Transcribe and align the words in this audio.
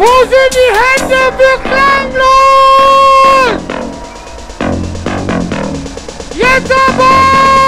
Wo 0.00 0.06
sind 0.22 0.52
die 0.54 0.72
Hände 0.80 1.20
für 1.36 1.56
klanglos? 1.68 2.24
Jetzt 6.34 6.72
aber! 6.72 7.59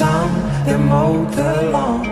They 0.00 0.06
that 0.06 0.78
mowed 0.78 1.30
the 1.32 1.70
lawn. 1.70 2.04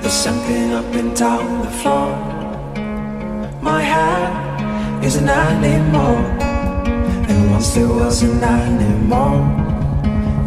There's 0.00 0.12
something 0.12 0.72
up 0.72 0.84
and 0.94 1.12
down 1.16 1.62
the 1.62 1.70
floor. 1.82 2.14
My 3.60 3.82
head 3.82 5.04
is 5.04 5.16
an 5.16 5.28
animal, 5.28 6.14
and 7.28 7.50
once 7.50 7.74
there 7.74 7.88
was 7.88 8.22
an 8.22 8.44
animal, 8.44 9.42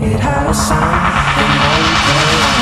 it 0.01 0.17
had 0.21 0.49
a 0.49 0.53
sound 0.53 1.03
that 1.35 1.49
mowed 1.59 1.97
the 2.07 2.39
lawn. 2.39 2.54